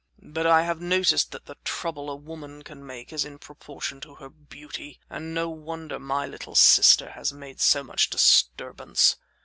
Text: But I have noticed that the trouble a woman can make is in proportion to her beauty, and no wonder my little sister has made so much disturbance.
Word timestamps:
But 0.23 0.47
I 0.47 0.63
have 0.63 0.81
noticed 0.81 1.31
that 1.31 1.45
the 1.45 1.57
trouble 1.63 2.09
a 2.09 2.15
woman 2.15 2.63
can 2.63 2.83
make 2.83 3.13
is 3.13 3.23
in 3.23 3.37
proportion 3.37 4.01
to 4.01 4.15
her 4.15 4.29
beauty, 4.31 4.99
and 5.11 5.31
no 5.31 5.47
wonder 5.47 5.99
my 5.99 6.25
little 6.25 6.55
sister 6.55 7.11
has 7.11 7.31
made 7.31 7.59
so 7.61 7.83
much 7.83 8.09
disturbance. 8.09 9.17